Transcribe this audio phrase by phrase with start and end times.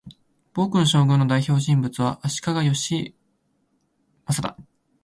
[0.55, 3.15] 暴君将軍の代表人物は、足利義
[4.25, 4.57] 教だ